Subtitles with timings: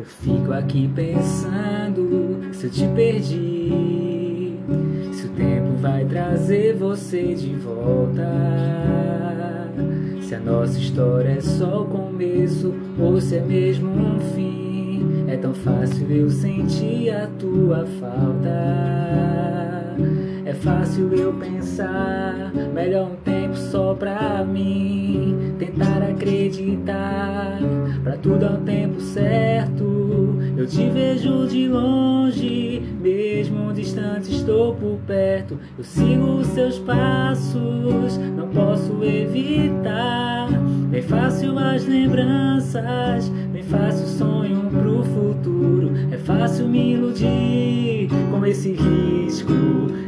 [0.00, 4.56] Eu fico aqui pensando se eu te perdi,
[5.12, 8.26] se o tempo vai trazer você de volta.
[10.22, 15.36] Se a nossa história é só o começo ou se é mesmo um fim, é
[15.36, 19.79] tão fácil eu sentir a tua falta.
[20.50, 25.54] É fácil eu pensar, melhor um tempo só pra mim.
[25.60, 27.60] Tentar acreditar,
[28.02, 29.84] pra tudo ao tempo certo.
[30.56, 35.56] Eu te vejo de longe, mesmo distante estou por perto.
[35.78, 40.48] Eu sigo os seus passos, não posso evitar.
[40.90, 44.59] Bem fácil as lembranças, bem fácil sonho pro
[45.14, 45.90] futuro.
[46.10, 49.52] É fácil me iludir com esse risco.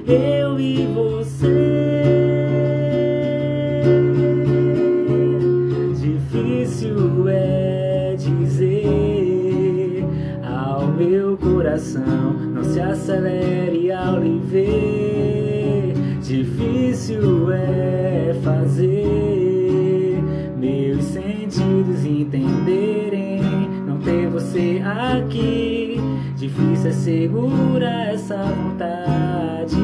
[0.06, 2.12] Eu e você.
[6.00, 10.04] Difícil é dizer
[10.42, 13.71] ao meu coração: não se acelere
[27.02, 29.74] Segurar essa vontade.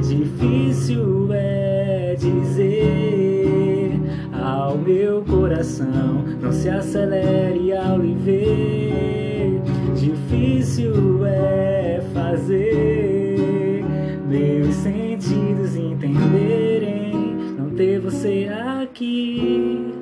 [0.00, 3.94] Difícil é dizer
[4.40, 9.60] ao meu coração: não se acelere ao lhe ver.
[9.96, 13.84] Difícil é fazer
[14.28, 17.34] meus sentidos entenderem.
[17.58, 18.48] Não ter você
[18.78, 19.92] aqui.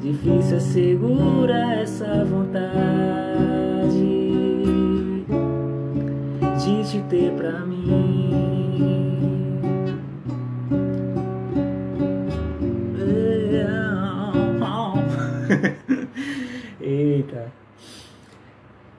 [0.00, 1.65] Difícil é segurar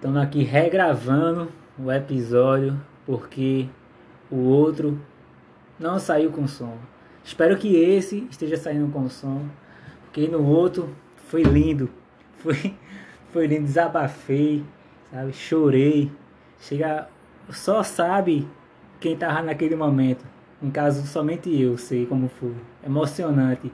[0.07, 3.67] estamos aqui regravando o episódio porque
[4.31, 4.97] o outro
[5.77, 6.77] não saiu com som.
[7.25, 9.45] Espero que esse esteja saindo com som,
[10.05, 10.95] porque no outro
[11.27, 11.89] foi lindo,
[12.39, 12.73] foi,
[13.33, 14.63] foi lindo, desabafei,
[15.11, 16.09] sabe, chorei.
[16.57, 17.09] Chega,
[17.49, 18.47] só sabe
[19.01, 20.23] quem tava naquele momento.
[20.61, 22.55] No caso, somente eu sei como foi.
[22.81, 23.69] Emocionante.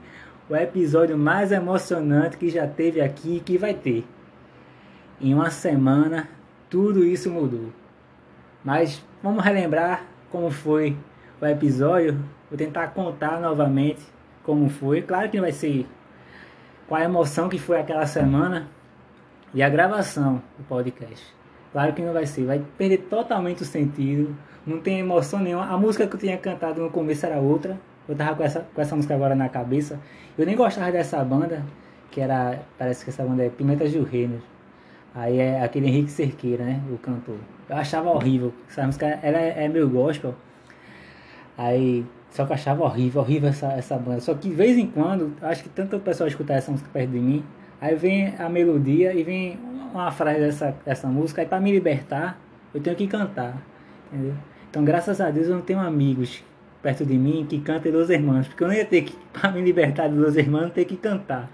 [0.50, 4.04] O episódio mais emocionante que já teve aqui e que vai ter.
[5.20, 6.28] Em uma semana,
[6.68, 7.72] tudo isso mudou.
[8.64, 10.96] Mas vamos relembrar como foi
[11.40, 12.18] o episódio.
[12.50, 14.02] Vou tentar contar novamente
[14.42, 15.02] como foi.
[15.02, 15.86] Claro que não vai ser
[16.88, 18.68] com a emoção que foi aquela semana
[19.52, 21.24] e a gravação do podcast.
[21.72, 24.36] Claro que não vai ser, vai perder totalmente o sentido,
[24.66, 25.66] não tem emoção nenhuma.
[25.66, 28.80] A música que eu tinha cantado no começo era outra, eu tava com essa, com
[28.80, 29.98] essa música agora na cabeça.
[30.38, 31.64] Eu nem gostava dessa banda,
[32.10, 34.53] que era, parece que essa banda é Pimenta Gil Reynolds.
[35.14, 37.36] Aí é aquele Henrique Cerqueira, né, o cantor.
[37.68, 40.34] Eu achava horrível, essa música ela é, é meu gospel.
[41.56, 44.20] Aí, só que eu achava horrível, horrível essa, essa banda.
[44.20, 47.10] Só que de vez em quando, acho que tanto o pessoal escutar essa música perto
[47.10, 47.44] de mim,
[47.80, 49.58] aí vem a melodia e vem
[49.92, 52.40] uma frase dessa, dessa música, aí para me libertar,
[52.74, 53.62] eu tenho que cantar,
[54.12, 54.34] entendeu?
[54.68, 56.42] Então, graças a Deus, eu não tenho amigos
[56.82, 59.62] perto de mim que cantem Los Hermanos, porque eu não ia ter que, para me
[59.62, 61.48] libertar de Hermanos, ter que cantar.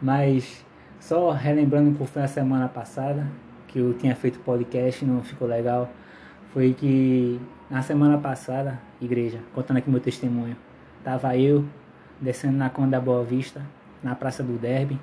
[0.00, 0.64] Mas,
[1.02, 3.26] só relembrando um pouco da semana passada,
[3.66, 5.90] que eu tinha feito podcast, não ficou legal,
[6.52, 10.56] foi que na semana passada, igreja, contando aqui meu testemunho,
[11.02, 11.64] tava eu
[12.20, 13.66] descendo na Conda da Boa Vista,
[14.00, 14.96] na Praça do Derby,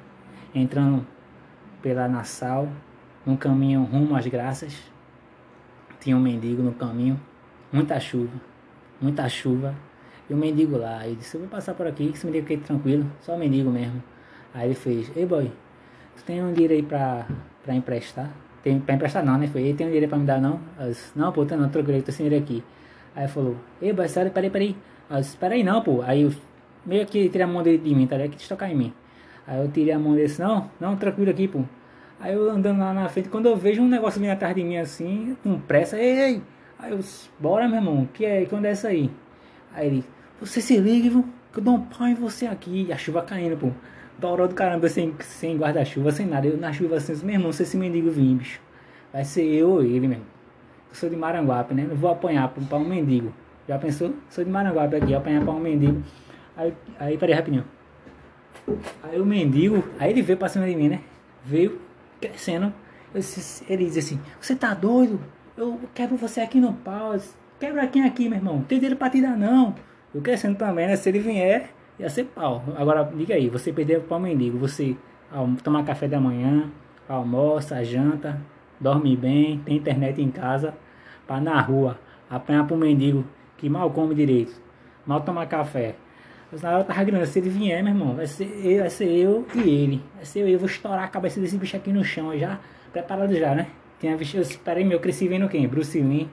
[0.56, 1.06] entrando
[1.82, 2.70] pela Nassau,
[3.26, 4.82] num caminho rumo às graças.
[6.00, 7.20] Tinha um mendigo no caminho,
[7.74, 8.40] muita chuva,
[9.02, 9.76] muita chuva.
[10.30, 12.56] E o mendigo lá, ele disse, eu vou passar por aqui, que esse mendigo aqui
[12.56, 14.02] tranquilo, só mendigo mesmo.
[14.54, 15.52] Aí ele fez, ei boy,
[16.24, 17.26] tem um dinheiro aí pra,
[17.64, 18.30] pra emprestar?
[18.64, 19.48] Tem, pra emprestar não, né?
[19.48, 20.60] Foi, tem um dinheiro pra me dar não?
[20.88, 22.64] Disse, não, pô, tem não, tranquilo, tô sem dinheiro aqui.
[23.16, 24.76] Aí falou, ei sério, peraí, peraí.
[25.12, 26.02] Disse, peraí não, pô.
[26.02, 26.34] Aí eu
[26.86, 28.38] meio que tirei a mão dele de mim, tá ligado?
[28.38, 28.94] Que tocar em mim.
[29.48, 31.64] Aí eu tirei a mão desse, não, não, tranquilo aqui, pô.
[32.20, 34.78] Aí eu andando lá na frente, quando eu vejo um negócio vindo atrás de mim
[34.78, 36.42] assim, com pressa, ei, ei.
[36.78, 37.00] Aí eu,
[37.40, 39.10] bora meu irmão, que é, quando é essa aí?
[39.74, 40.06] Aí ele,
[40.40, 41.26] você se liga, viu?
[41.52, 42.86] Que eu dou um pau em você aqui.
[42.88, 43.72] E a chuva caindo, pô.
[44.22, 46.48] Hora do caramba, sem, sem guarda-chuva, sem nada.
[46.48, 48.60] Eu na chuva assim, meu irmão, se esse mendigo vir, bicho.
[49.14, 50.26] Vai ser eu ou ele mesmo.
[50.90, 51.86] Eu sou de Maranguape, né?
[51.88, 53.34] Não vou apanhar pra um mendigo.
[53.68, 54.14] Já pensou?
[54.30, 56.04] Sou de Maranguape aqui, apanhar pra um mendigo.
[56.58, 57.64] Aí, aí peraí rapidinho.
[59.04, 61.02] Aí o mendigo, aí ele veio pra cima de mim, né?
[61.46, 61.80] Veio
[62.20, 62.74] crescendo.
[63.14, 65.20] Disse, ele disse assim: Você tá doido?
[65.58, 67.16] Eu quebro você aqui no pau.
[67.60, 68.62] Quebra quem aqui, meu irmão?
[68.62, 69.76] Tem dinheiro pra te dar, não.
[70.14, 70.96] Eu crescendo também, né?
[70.96, 72.64] Se ele vier, ia ser pau.
[72.76, 74.96] Agora, diga aí: Você perdeu pro mendigo, você
[75.64, 76.72] toma café da manhã,
[77.08, 78.40] almoça, janta,
[78.80, 80.74] dorme bem, tem internet em casa,
[81.28, 82.00] para na rua
[82.30, 83.26] apanhar pro mendigo
[83.58, 84.60] que mal come direito,
[85.06, 85.96] mal toma café.
[86.52, 89.06] Mas na hora tava grande, se ele vier, meu irmão, vai ser, eu, vai ser
[89.06, 90.04] eu e ele.
[90.16, 92.60] Vai ser eu, eu vou estourar a cabeça desse bicho aqui no chão já,
[92.92, 93.68] preparado já, né?
[94.00, 95.68] Tinha visto, eu esperei meu, cresci vendo quem?
[95.68, 96.28] Bruce Lee,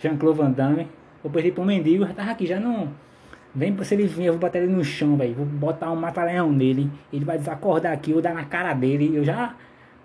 [0.00, 0.88] Jean-Claude Van Damme.
[1.22, 2.88] Vou perder pro mendigo, já tava aqui, já não.
[3.54, 5.34] Vem, se ele vir, eu vou botar ele no chão, velho.
[5.34, 6.90] Vou botar um mata-leão nele.
[7.12, 9.10] Ele vai desacordar aqui, eu dar na cara dele.
[9.14, 9.54] Eu já.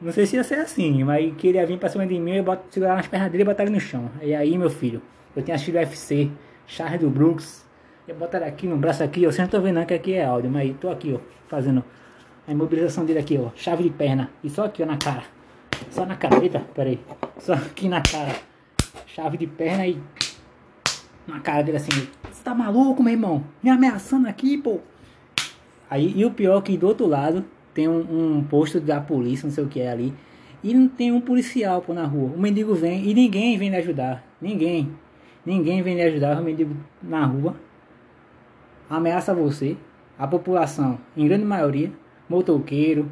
[0.01, 2.63] Não sei se ia ser assim, mas queria vir pra cima de mim, eu boto,
[2.69, 4.09] segurar nas pernas dele e botar ele no chão.
[4.21, 5.01] E aí, meu filho,
[5.35, 6.29] eu tinha assistido UFC,
[6.67, 7.65] Charles do Brooks.
[8.07, 9.21] Eu botar ele aqui no braço aqui.
[9.21, 11.83] Vocês não estão vendo que aqui é áudio, mas tô aqui, ó, fazendo
[12.47, 13.49] a imobilização dele aqui, ó.
[13.55, 14.29] Chave de perna.
[14.43, 15.23] E só aqui, ó, na cara.
[15.89, 16.43] Só na cara.
[16.43, 16.99] Eita, peraí.
[17.37, 18.33] Só aqui na cara.
[19.07, 19.97] Chave de perna e.
[21.27, 21.91] Na cara dele assim.
[22.31, 23.43] Você tá maluco, meu irmão?
[23.61, 24.79] Me ameaçando aqui, pô.
[25.89, 29.47] Aí, e o pior é que do outro lado tem um, um, posto da polícia,
[29.47, 30.13] não sei o que é ali.
[30.63, 32.31] E não tem um policial pô, na rua.
[32.35, 34.23] O mendigo vem e ninguém vem lhe ajudar.
[34.41, 34.91] Ninguém.
[35.45, 36.39] Ninguém vem lhe ajudar.
[36.39, 37.55] O mendigo na rua
[38.89, 39.77] ameaça você.
[40.17, 41.91] A população, em grande maioria,
[42.29, 43.11] motoqueiro,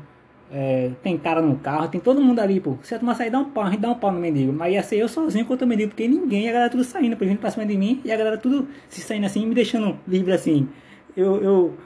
[0.51, 2.77] é, tem cara no carro, tem todo mundo ali, pô.
[2.83, 4.51] Se a turma sair, dá um pau, a gente dá um pau no mendigo.
[4.51, 7.23] Mas ia ser eu sozinho contra o mendigo, porque ninguém, a galera tudo saindo, por
[7.23, 10.33] exemplo, pra cima de mim, e a galera tudo se saindo assim, me deixando livre
[10.33, 10.67] assim.
[11.15, 11.77] Eu, eu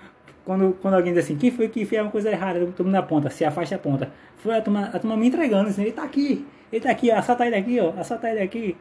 [0.44, 3.03] quando, quando alguém diz assim, quem foi que fez uma coisa errada, todo mundo na
[3.03, 4.12] ponta, se afasta a ponta.
[4.38, 7.18] Foi a turma, a turma me entregando, assim, ele tá aqui, ele tá aqui, ó,
[7.18, 8.75] assalta ele aqui, ó, assalta ele aqui.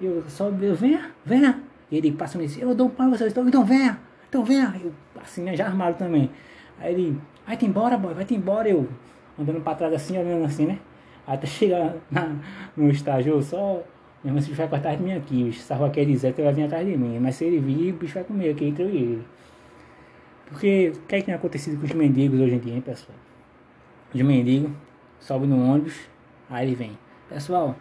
[0.00, 1.60] Eu só, eu, venha, venha.
[1.90, 3.98] E ele passa e diz, eu dou um pau vocês, então, então venha,
[4.28, 4.74] então venha.
[4.82, 4.92] Eu,
[5.22, 6.30] assim, né, já armado também.
[6.78, 8.68] Aí ele, vai-te embora, boy, vai-te embora.
[8.68, 8.86] Eu,
[9.38, 10.78] andando pra trás assim, olhando assim, né.
[11.26, 12.36] Até chegar na,
[12.76, 13.82] no estágio, só,
[14.22, 16.62] mesmo assim, o bicho vai cortar de mim aqui, bicho, aqui Zé, ele vai vir
[16.64, 17.18] atrás de mim.
[17.18, 19.26] Mas se ele vir, o bicho vai comer aqui entre eu e ele.
[20.46, 23.18] Porque o que é que tem acontecido com os mendigos hoje em dia, hein, pessoal?
[24.14, 24.70] Os mendigos
[25.18, 25.98] sobem no ônibus,
[26.48, 26.98] aí ele vem.
[27.28, 27.74] Pessoal,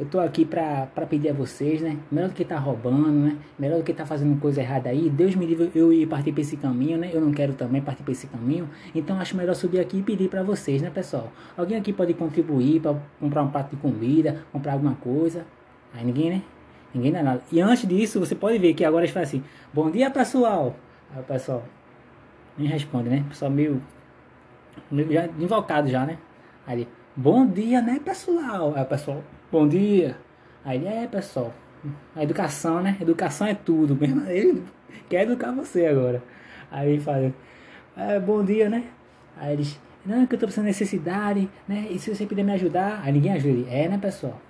[0.00, 1.98] eu tô aqui pra pedir a vocês, né?
[2.10, 3.36] Melhor do que tá roubando, né?
[3.58, 5.10] Melhor do que tá fazendo coisa errada aí.
[5.10, 7.10] Deus me livre eu ir partir pra esse caminho, né?
[7.12, 8.68] Eu não quero também partir pra esse caminho.
[8.94, 11.30] Então acho melhor subir aqui e pedir pra vocês, né, pessoal?
[11.56, 15.44] Alguém aqui pode contribuir para comprar um prato de comida, comprar alguma coisa.
[15.94, 16.42] Aí ninguém, né?
[16.94, 17.42] Ninguém dá nada.
[17.50, 19.42] E antes disso, você pode ver que agora eles falam assim:
[19.72, 20.74] Bom dia, pessoal.
[21.14, 21.62] Aí o pessoal,
[22.56, 23.24] nem responde, né?
[23.28, 23.82] Pessoal meio,
[24.90, 26.18] meio já invocado já, né?
[26.66, 28.72] Aí bom dia, né, pessoal?
[28.74, 29.22] Aí o pessoal,
[29.52, 30.16] bom dia.
[30.64, 31.52] Aí ele, é, pessoal,
[32.16, 32.96] a educação, né?
[32.98, 34.24] Educação é tudo mesmo.
[34.30, 34.62] Ele
[35.10, 36.22] quer educar você agora.
[36.70, 37.34] Aí ele fala,
[37.94, 38.84] é, bom dia, né?
[39.36, 41.86] Aí eles, não, que eu tô precisando de necessidade, né?
[41.90, 43.02] E se você puder me ajudar?
[43.04, 43.58] Aí ninguém ajuda.
[43.58, 44.40] Ele, é, né, pessoal?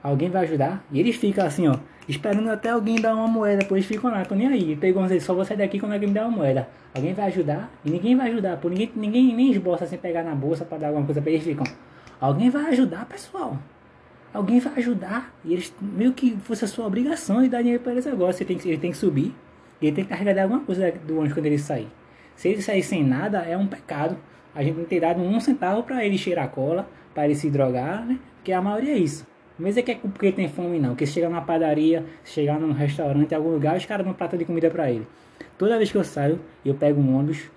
[0.00, 0.84] Alguém vai ajudar?
[0.92, 1.74] E eles ficam assim, ó,
[2.08, 4.76] esperando até alguém dar uma moeda, depois ficam lá, tô nem aí.
[4.76, 6.68] Pegou dizer, só vou sair daqui quando alguém me der uma moeda.
[6.94, 7.70] Alguém vai ajudar?
[7.84, 10.86] E ninguém vai ajudar, por ninguém, ninguém nem esboça sem pegar na bolsa para dar
[10.88, 11.64] alguma coisa para eles ficam.
[12.20, 13.58] Alguém vai ajudar, pessoal.
[14.32, 15.34] Alguém vai ajudar.
[15.44, 18.32] E eles meio que fosse a sua obrigação de dar dinheiro para eles agora.
[18.32, 19.34] Você tem que, ele tem que subir.
[19.80, 21.88] E ele tem que carregar alguma coisa do ônibus quando ele sair.
[22.36, 24.16] Se ele sair sem nada, é um pecado.
[24.54, 28.04] A gente não tem dado um centavo para ele cheirar cola, para ele se drogar,
[28.06, 28.18] né?
[28.36, 29.26] Porque a maioria é isso.
[29.58, 33.32] Mas é que é porque tem fome não, porque chega na padaria, chegar num restaurante,
[33.32, 35.06] em algum lugar, os caras dão prato de comida para ele.
[35.58, 37.50] Toda vez que eu saio, eu pego um ônibus,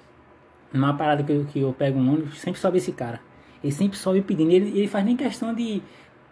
[0.71, 3.19] numa parada que eu, que eu pego um ônibus, sempre sobe esse cara.
[3.63, 5.81] Ele sempre sobe pedindo, ele, ele faz nem questão de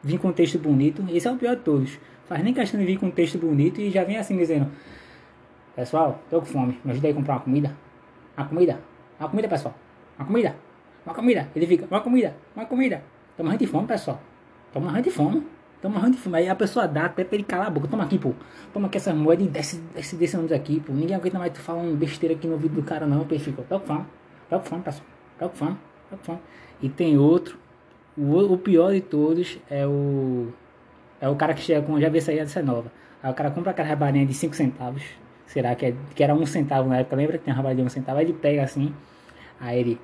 [0.04, 2.00] vir com um texto bonito, esse é o pior de todos.
[2.28, 4.70] Faz nem questão de vir com um texto bonito e já vem assim dizendo:
[5.76, 7.76] Pessoal, tô com fome, me ajuda aí a comprar uma comida.
[8.38, 8.80] Uma comida,
[9.20, 9.76] uma comida, pessoal.
[10.18, 10.56] Uma comida,
[11.06, 11.50] uma comida.
[11.56, 13.04] Ele fica: Uma comida, uma comida.
[13.36, 14.22] Tô morrendo de fome, pessoal.
[14.72, 15.44] Tô morrendo de fome.
[15.82, 16.38] Tô morrendo de fome.
[16.38, 17.88] Aí a pessoa dá até pra ele calar a boca.
[17.88, 18.34] Toma aqui, pô.
[18.74, 20.94] Toma aqui essa moeda e desce, desce desse ônibus aqui, pô.
[20.94, 23.26] Ninguém aguenta mais tu falando besteira aqui no ouvido do cara, não.
[23.30, 24.06] Ele fica, tô com fome.
[24.50, 25.06] Tô com fome, pessoal.
[25.40, 25.78] Tô com fome.
[26.10, 26.40] Tô com fome.
[26.82, 27.58] E tem outro.
[28.18, 30.50] O, o pior de todos é o.
[31.20, 32.00] É o cara que chega com.
[32.00, 32.92] Já vê sair dessa nova.
[33.22, 35.04] Aí o cara compra aquela rabarinha de 5 centavos.
[35.46, 37.16] Será que, é, que era um centavo na época?
[37.16, 38.20] Lembra que tem uma rabarinha de um centavo?
[38.20, 38.94] Aí ele pega assim.
[39.60, 40.02] Aí ele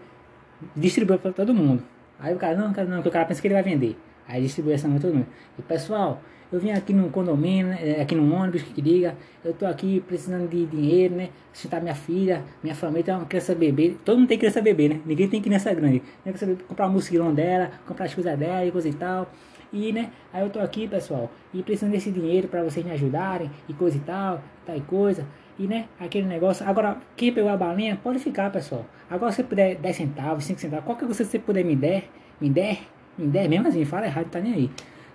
[0.75, 1.83] distribui pra todo mundo.
[2.19, 3.97] Aí o cara, não, não, porque o cara pensa que ele vai vender.
[4.27, 5.27] Aí distribui essa todo mundo.
[5.57, 9.65] E pessoal, eu vim aqui no condomínio, né, aqui no ônibus que liga, eu tô
[9.65, 11.29] aqui precisando de dinheiro, né?
[11.53, 13.95] Sustentar minha filha, minha família tem uma criança bebê.
[14.03, 14.99] Todo mundo tem criança bebê, né?
[15.05, 16.01] Ninguém tem criança grande.
[16.23, 19.29] Tem que comprar o mochilão dela, comprar as coisas dela e coisa e tal.
[19.71, 23.51] E, né, aí eu tô aqui, pessoal, e precisando desse dinheiro para vocês me ajudarem
[23.67, 25.25] e coisa e tal, tal e coisa.
[25.59, 26.67] E, né, aquele negócio.
[26.67, 28.85] Agora, quem pegou a balinha, pode ficar, pessoal.
[29.09, 32.05] Agora, se puder 10 centavos, 5 centavos, qualquer coisa que você puder me der,
[32.41, 32.79] me der,
[33.17, 34.71] me der mesmo assim, fala errado, tá nem aí.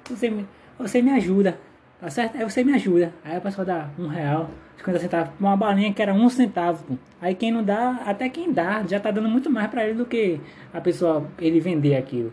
[0.09, 0.47] Você me,
[0.79, 1.59] você me ajuda.
[2.01, 2.37] Tá certo?
[2.37, 3.13] Aí você me ajuda.
[3.25, 6.85] Aí a pessoa dá um real, 50 centavos, uma balinha que era um centavo.
[6.85, 6.95] Pô.
[7.21, 10.05] Aí quem não dá, até quem dá, já tá dando muito mais para ele do
[10.05, 10.41] que
[10.73, 12.33] a pessoa, ele vender aquilo.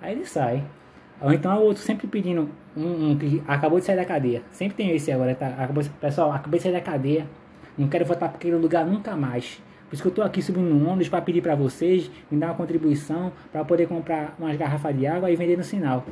[0.00, 0.64] Aí ele sai.
[1.20, 4.42] Ou então o outro sempre pedindo um, um, que acabou de sair da cadeia.
[4.52, 5.48] Sempre tem esse agora, tá?
[5.48, 7.26] Acabou, pessoal, acabei de sair da cadeia.
[7.76, 9.60] Não quero voltar para aquele lugar nunca mais.
[9.88, 12.46] Por isso que eu tô aqui subindo no ônibus para pedir para vocês me dar
[12.46, 16.06] uma contribuição para poder comprar umas garrafas de água e vender no sinal.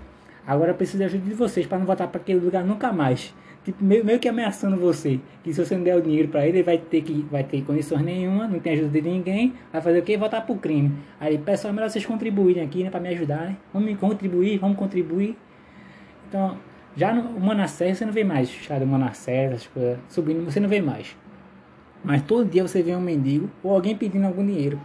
[0.49, 3.35] Agora eu preciso da ajuda de vocês para não voltar para aquele lugar nunca mais.
[3.67, 5.21] Tipo, meio, meio que ameaçando você.
[5.45, 7.61] Que se você não der o dinheiro para ele, ele vai ter que vai ter
[7.61, 10.17] condições nenhuma, não tem ajuda de ninguém, vai fazer o quê?
[10.17, 10.91] Voltar pro crime.
[11.21, 13.57] Aí, pessoal, é melhor vocês contribuírem aqui, né, para me ajudar, né?
[13.75, 15.37] Vamos contribuir, vamos contribuir.
[16.27, 16.57] Então,
[16.97, 20.69] já no Manassés você não vê mais caras do Manassés, as coisas subindo, você não
[20.71, 21.15] vê mais.
[22.03, 24.81] Mas todo dia você vê um mendigo ou alguém pedindo algum dinheiro.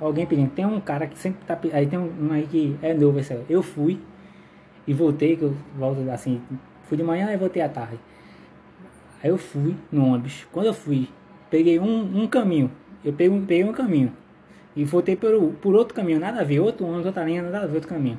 [0.00, 0.50] Alguém pedindo.
[0.50, 3.64] Tem um cara que sempre tá Aí tem um aí que é novo, esse Eu
[3.64, 3.98] fui
[4.86, 6.40] e voltei, que eu volto assim.
[6.84, 7.98] Fui de manhã e voltei à tarde.
[9.22, 10.46] Aí eu fui no ônibus.
[10.50, 11.08] Quando eu fui,
[11.50, 12.70] peguei um, um caminho.
[13.04, 14.12] Eu peguei, peguei um caminho.
[14.74, 16.60] E voltei por, por outro caminho, nada a ver.
[16.60, 18.18] Outro ônibus, outra linha, nada a ver, outro caminho.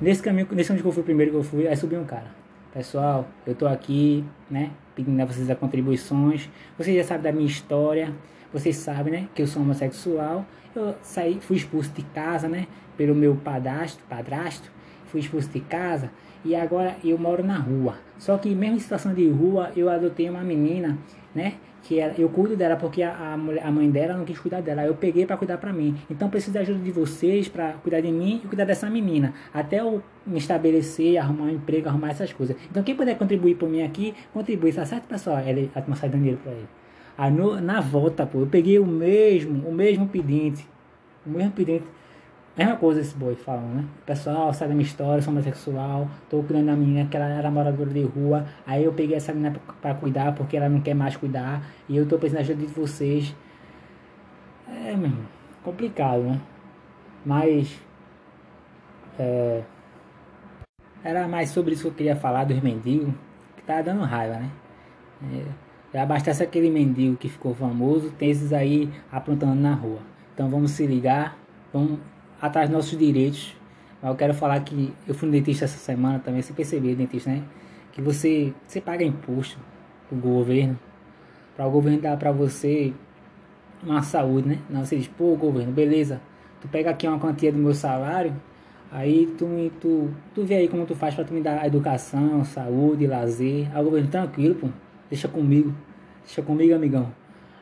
[0.00, 2.26] Nesse caminho, nesse que eu fui primeiro que eu fui, aí subiu um cara.
[2.74, 4.70] Pessoal, eu tô aqui, né?
[4.94, 6.50] Pedindo a vocês as contribuições.
[6.76, 8.12] Vocês já sabem da minha história.
[8.52, 9.28] Vocês sabem, né?
[9.34, 10.44] Que eu sou homossexual.
[10.74, 12.66] Eu saí, fui expulso de casa, né?
[12.96, 14.70] Pelo meu padrasto, padrasto.
[15.12, 16.10] Fui expulso de casa
[16.42, 17.96] e agora eu moro na rua.
[18.16, 20.96] Só que mesmo em situação de rua, eu adotei uma menina,
[21.34, 21.56] né?
[21.82, 24.62] Que ela, eu cuido dela porque a, a, mulher, a mãe dela não quis cuidar
[24.62, 24.86] dela.
[24.86, 25.94] Eu peguei para cuidar para mim.
[26.08, 29.34] Então preciso da ajuda de vocês para cuidar de mim e cuidar dessa menina.
[29.52, 32.56] Até eu me estabelecer, arrumar um emprego, arrumar essas coisas.
[32.70, 34.72] Então quem puder contribuir por mim aqui, contribui.
[34.72, 35.40] Tá certo, pessoal?
[35.40, 36.68] Ele, a dando dinheiro para ele.
[37.18, 40.66] Aí no, na volta, pô, eu peguei o mesmo, o mesmo pedinte.
[41.26, 41.84] O mesmo pedinte
[42.54, 43.84] Mesma coisa esse boi falando, né?
[44.04, 47.88] Pessoal, sabe da minha história, sou homossexual, tô cuidando da menina que ela era moradora
[47.88, 48.44] de rua.
[48.66, 51.66] Aí eu peguei essa menina para cuidar porque ela não quer mais cuidar.
[51.88, 53.34] E eu tô precisando da ajuda de vocês.
[54.68, 55.24] É, meu irmão,
[55.64, 56.40] complicado, né?
[57.24, 57.80] Mas.
[59.18, 59.62] É,
[61.02, 63.14] era mais sobre isso que eu queria falar dos mendigos,
[63.56, 64.50] que tá dando raiva, né?
[65.32, 65.44] É,
[65.94, 70.00] já bastasse aquele mendigo que ficou famoso, tem esses aí aprontando na rua.
[70.34, 71.36] Então vamos se ligar,
[71.72, 71.98] vamos
[72.42, 73.54] atrás dos nossos direitos.
[74.02, 77.30] Mas eu quero falar que eu fui no dentista essa semana também, você percebeu, dentista,
[77.30, 77.44] né?
[77.92, 79.58] Que você, você paga imposto
[80.08, 80.76] pro governo,
[81.56, 82.92] para o governo dar para você
[83.82, 84.58] uma saúde, né?
[84.68, 86.20] Não, você diz, pô, governo, beleza,
[86.60, 88.34] tu pega aqui uma quantia do meu salário,
[88.90, 89.46] aí tu,
[89.80, 93.70] tu, tu vê aí como tu faz para tu me dar educação, saúde, lazer.
[93.72, 94.68] Aí o governo, tranquilo, pô,
[95.08, 95.72] deixa comigo,
[96.24, 97.14] deixa comigo, amigão.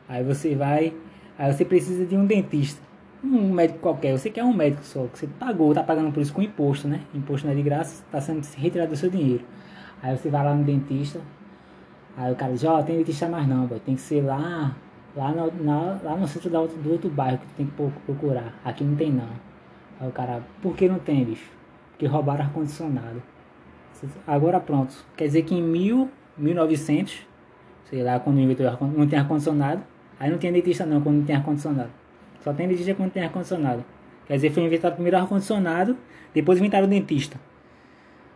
[0.09, 0.91] Aí você vai,
[1.37, 2.90] aí você precisa de um dentista
[3.23, 6.33] um médico qualquer, você quer um médico só, que você pagou, tá pagando por isso
[6.33, 7.01] com imposto, né?
[7.13, 9.43] Imposto não é de graça, tá sendo retirado do seu dinheiro.
[10.01, 11.21] Aí você vai lá no dentista,
[12.17, 13.79] aí o cara diz, ó, oh, tem dentista mais não, boy.
[13.79, 14.75] tem que ser lá,
[15.15, 18.59] lá no, na, lá no centro do outro, do outro bairro que tem que procurar.
[18.65, 19.29] Aqui não tem não.
[19.99, 21.51] Aí o cara, por que não tem, bicho?
[21.91, 23.21] Porque roubaram ar-condicionado.
[24.25, 27.19] Agora pronto, quer dizer que em mil, 1900,
[27.87, 28.65] sei lá, quando inventou
[28.97, 29.83] não tem ar-condicionado,
[30.19, 32.00] aí não tem dentista não, quando não tem ar-condicionado.
[32.43, 33.85] Só tem dentista quando tem ar-condicionado.
[34.25, 35.97] Quer dizer, foi inventado primeiro ar-condicionado,
[36.33, 37.39] depois inventaram o dentista.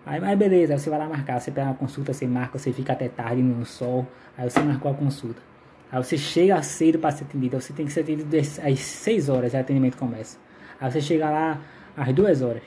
[0.05, 2.71] Aí, mas beleza, aí você vai lá marcar, você pega uma consulta, você marca, você
[2.71, 4.05] fica até tarde no sol,
[4.37, 5.41] aí você marcou a consulta.
[5.91, 9.53] Aí você chega cedo para ser atendido, você tem que ser atendido às 6 horas,
[9.53, 10.37] o atendimento começa.
[10.79, 11.59] Aí você chega lá
[11.97, 12.61] às 2 horas.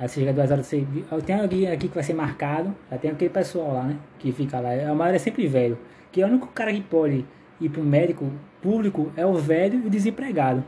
[0.00, 0.86] Aí você chega às 2 horas, você,
[1.26, 4.58] tem alguém aqui que vai ser marcado, já tem aquele pessoal lá, né, que fica
[4.58, 4.70] lá.
[4.70, 5.78] A maioria é sempre velho,
[6.10, 7.26] que é o único cara que pode
[7.60, 8.30] ir para o médico
[8.62, 10.64] público é o velho e o desempregado.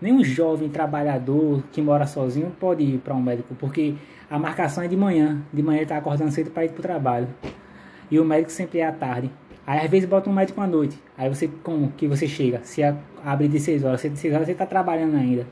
[0.00, 3.94] Nenhum jovem trabalhador que mora sozinho pode ir para um médico, porque
[4.28, 5.40] a marcação é de manhã.
[5.52, 7.28] De manhã ele está acordando cedo para ir para o trabalho.
[8.10, 9.30] E o médico sempre é à tarde.
[9.64, 10.98] Aí às vezes bota um médico à noite.
[11.16, 12.60] Aí você, como que você chega?
[12.64, 12.82] Se
[13.24, 15.46] abre de 6 horas, se de 6 horas você está trabalhando ainda.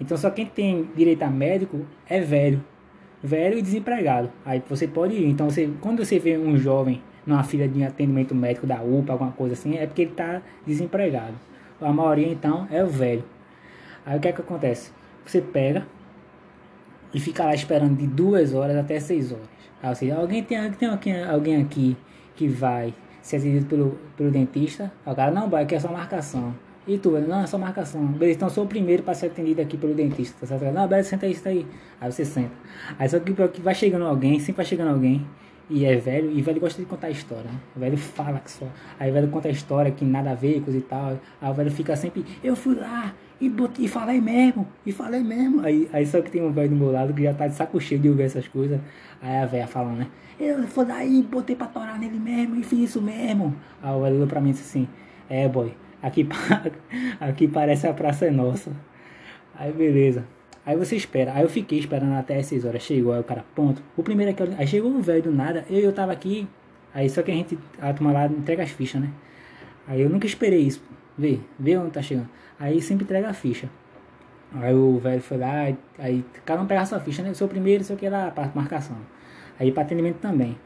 [0.00, 2.62] Então só quem tem direito a médico é velho.
[3.22, 4.30] Velho e desempregado.
[4.44, 5.26] Aí você pode ir.
[5.26, 9.32] Então você, quando você vê um jovem numa fila de atendimento médico da UPA, alguma
[9.32, 11.34] coisa assim, é porque ele está desempregado.
[11.80, 13.24] A maioria então é o velho.
[14.06, 14.92] Aí o que é que acontece?
[15.24, 15.86] Você pega
[17.12, 19.46] e fica lá esperando de duas horas até seis horas.
[19.82, 21.96] Aí você, alguém tem, tem alguém, alguém aqui
[22.34, 24.92] que vai ser atendido pelo, pelo dentista?
[25.04, 26.54] Aí o cara, não, vai, aqui é só marcação.
[26.86, 28.04] E tu, não, é só marcação.
[28.06, 30.36] Beleza, então sou o primeiro para ser atendido aqui pelo dentista.
[30.40, 30.74] Tá certo?
[30.74, 31.66] Não, beleza, senta aí, senta aí.
[32.00, 32.52] Aí você senta.
[32.98, 35.26] Aí só que vai chegando alguém, sempre vai chegando alguém
[35.70, 37.58] e é velho, e velho gosta de contar história, né?
[37.74, 38.66] O velho fala que só.
[38.98, 41.18] Aí o velho conta a história que nada a ver, coisa e tal.
[41.40, 45.22] Aí o velho fica sempre, eu fui lá, E, botei, e falei mesmo, e falei
[45.22, 45.60] mesmo.
[45.64, 47.80] Aí, aí só que tem um velho do meu lado que já tá de saco
[47.80, 48.80] cheio de ouvir essas coisas.
[49.20, 50.06] Aí a velha falando, né?
[50.38, 53.54] Eu fui daí, botei pra torar nele mesmo e fiz isso mesmo.
[53.82, 54.88] Aí o velho olhou pra mim e disse assim,
[55.28, 56.28] é boy, aqui,
[57.20, 58.70] aqui parece a praça é nossa.
[59.54, 60.24] Aí beleza.
[60.66, 61.32] Aí você espera.
[61.34, 62.82] Aí eu fiquei esperando até as 6 horas.
[62.82, 63.82] Chegou, aí o cara, ponto.
[63.96, 65.64] O primeiro é que eu, Aí chegou o velho do nada.
[65.68, 66.48] Eu, eu tava aqui.
[66.94, 69.10] Aí só que a gente, a turma lá entrega as fichas, né?
[69.86, 70.82] Aí eu nunca esperei isso.
[71.18, 72.28] Vê, vê onde tá chegando.
[72.58, 73.68] Aí sempre entrega a ficha.
[74.54, 77.32] Aí o velho foi lá, aí cada um pega a sua ficha, né?
[77.38, 78.96] O primeiro, sei o que lá, para marcação.
[79.58, 80.56] Aí para atendimento também.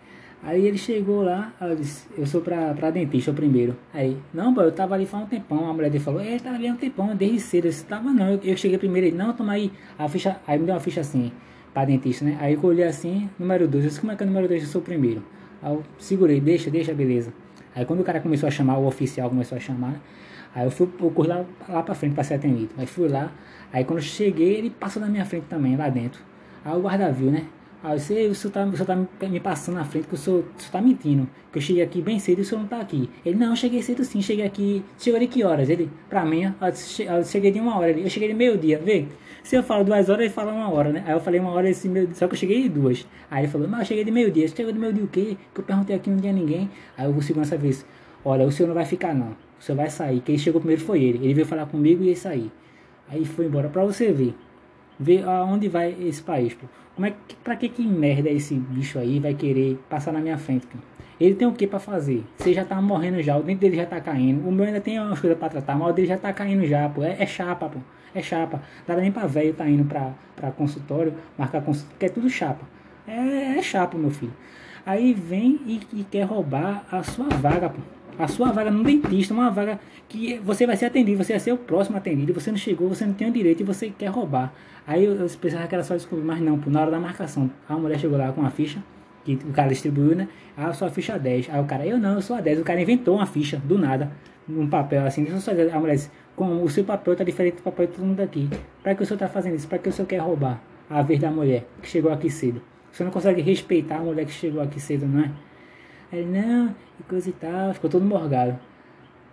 [0.43, 3.77] Aí ele chegou lá, eu disse, eu sou pra, pra dentista primeiro.
[3.93, 5.69] Aí, não, pô, eu tava ali faz um tempão.
[5.69, 7.65] A mulher dele falou, é, tava ali há um tempão, desde cedo.
[7.67, 9.09] Eu disse, tava não, eu, eu cheguei primeiro.
[9.09, 10.37] Ele, não, toma aí a ficha.
[10.47, 11.33] Aí me deu uma ficha assim,
[11.75, 12.39] pra dentista, né?
[12.41, 13.85] Aí eu olhei assim, número 2.
[13.85, 14.63] Eu disse, como é que é o número 2?
[14.63, 15.23] Eu sou o primeiro.
[15.61, 17.33] Aí eu segurei, deixa, deixa, beleza.
[17.75, 20.01] Aí quando o cara começou a chamar, o oficial começou a chamar,
[20.55, 22.71] aí eu fui eu corri lá, lá pra frente pra ser atendido.
[22.77, 23.33] Aí fui lá,
[23.73, 26.21] aí quando eu cheguei, ele passou na minha frente também, lá dentro.
[26.65, 27.45] Aí o guarda viu, né?
[27.83, 30.17] Aí eu disse, o senhor tá, o senhor tá me passando na frente, que o
[30.17, 31.29] senhor, o senhor tá mentindo.
[31.53, 33.09] Que eu cheguei aqui bem cedo e o senhor não tá aqui.
[33.25, 34.85] Ele, não, eu cheguei cedo sim, cheguei aqui.
[34.99, 35.69] Chegou de que horas?
[35.69, 37.93] Ele, pra mim, eu cheguei de uma hora.
[37.93, 39.07] Eu cheguei de meio dia, vê?
[39.45, 41.05] Se eu falo duas horas, ele fala uma hora, né?
[41.07, 43.07] Aí eu falei uma hora, esse meu, só que eu cheguei de duas.
[43.31, 44.47] Aí ele falou, mas eu cheguei de meio dia.
[44.49, 45.37] Você chegou de meio dia o quê?
[45.55, 46.69] Que eu perguntei aqui, não tinha ninguém.
[46.97, 47.87] Aí o segurança vez,
[48.25, 49.37] olha, o senhor não vai ficar não.
[49.59, 50.21] O senhor vai sair.
[50.21, 51.19] Quem chegou primeiro foi ele.
[51.25, 52.51] Ele veio falar comigo e ia sair.
[53.09, 54.35] Aí foi embora, pra você ver.
[54.99, 56.67] Ver aonde vai esse país, pô.
[56.95, 60.37] Como é que, pra que que merda esse bicho aí vai querer passar na minha
[60.37, 60.79] frente, pô?
[61.21, 62.25] Ele tem o que para fazer?
[62.37, 64.47] Você já tá morrendo já, o dente dele já tá caindo.
[64.49, 66.89] O meu ainda tem umas coisas pra tratar, mas o dele já tá caindo já,
[66.89, 67.03] pô.
[67.03, 67.79] É, é chapa, pô.
[68.15, 68.63] É chapa.
[68.87, 72.65] Dá nem pra velho tá indo pra, pra consultório, marcar consultório, que é tudo chapa.
[73.07, 74.33] É, é chapa, meu filho.
[74.87, 79.33] Aí vem e, e quer roubar a sua vaga, pô a sua vaga no dentista,
[79.33, 82.59] uma vaga que você vai ser atendido, você vai ser o próximo atendido, você não
[82.59, 84.53] chegou, você não tem o direito e você quer roubar.
[84.87, 87.75] Aí eu, pensava que era só descobrir, mas não, pô, na hora da marcação, a
[87.77, 88.83] mulher chegou lá com a ficha,
[89.25, 90.29] que o cara distribuiu, né?
[90.57, 91.51] Ah, sua ficha 10.
[91.51, 92.61] Aí o cara, eu não, eu sou a 10.
[92.61, 94.11] O cara inventou uma ficha, do nada,
[94.49, 95.75] num papel assim, eu sou a 10.
[95.75, 98.49] A mulher disse, com o seu papel tá diferente do papel de todo mundo aqui.
[98.83, 99.69] Pra que o senhor tá fazendo isso?
[99.69, 102.63] Pra que o senhor quer roubar a vez da mulher que chegou aqui cedo?
[102.91, 105.31] Você não consegue respeitar a mulher que chegou aqui cedo, não é?
[106.11, 108.59] Aí não, e coisa e tal, ficou todo morgado.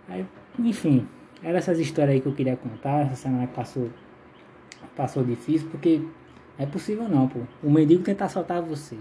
[0.08, 0.26] Aí,
[0.58, 1.08] enfim,
[1.42, 3.90] eram essas histórias aí que eu queria contar, essa semana que passou,
[4.94, 6.10] passou difícil, porque não
[6.58, 7.40] é possível não, pô.
[7.62, 8.96] O mendigo tentar assaltar você.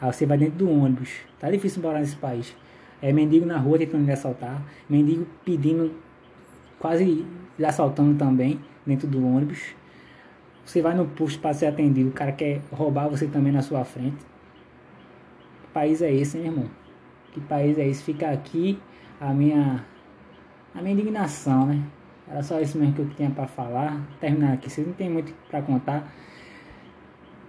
[0.00, 1.10] Aí você vai dentro do ônibus.
[1.38, 2.56] Tá difícil morar nesse país.
[3.02, 4.62] É mendigo na rua tentando me assaltar.
[4.88, 5.94] Mendigo pedindo,
[6.78, 7.26] quase
[7.62, 9.74] assaltando também, dentro do ônibus.
[10.64, 13.84] Você vai no posto para ser atendido, o cara quer roubar você também na sua
[13.84, 14.16] frente.
[15.62, 16.79] Que país é esse, hein, irmão?
[17.32, 18.02] Que país é esse?
[18.02, 18.78] Fica aqui
[19.20, 19.84] a minha,
[20.74, 21.82] a minha indignação, né?
[22.28, 24.00] Era só isso mesmo que eu tinha para falar.
[24.20, 26.12] Terminar aqui, vocês não tem muito para contar.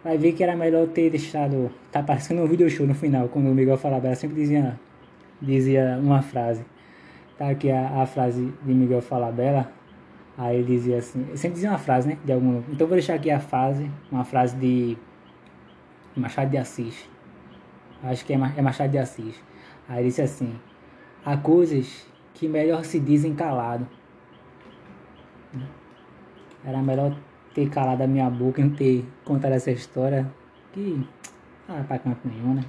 [0.04, 1.72] Vai ver que era melhor ter deixado.
[1.92, 4.80] Tá parecendo um vídeo show no final, quando o Miguel falava, ela sempre dizia,
[5.42, 6.66] dizia uma frase.
[7.38, 9.72] Tá aqui a, a frase de Miguel Falabella.
[10.38, 12.18] Aí ele dizia assim, sempre dizia uma frase, né?
[12.26, 14.98] De algum, então vou deixar aqui a frase, uma frase de
[16.16, 17.08] Machado de Assis.
[18.04, 19.36] Acho que é, é Machado de Assis.
[19.92, 20.58] Aí disse assim:
[21.26, 23.86] há coisas que melhor se dizem calado.
[26.64, 27.14] Era melhor
[27.54, 30.32] ter calado a minha boca e não ter contado essa história
[30.72, 31.06] que
[31.68, 32.64] ah, pra canto nenhum, né?